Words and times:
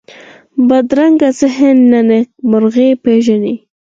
بدرنګه 0.67 1.29
ذهن 1.39 1.77
نه 1.91 1.99
نېکمرغي 2.09 2.89
پېژني 3.03 3.55